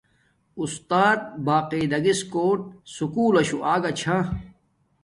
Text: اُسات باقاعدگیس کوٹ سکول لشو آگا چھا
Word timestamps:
اُسات 0.63 1.19
باقاعدگیس 1.45 2.19
کوٹ 2.33 2.59
سکول 2.95 3.31
لشو 3.35 3.57
آگا 3.73 3.91
چھا 3.99 4.17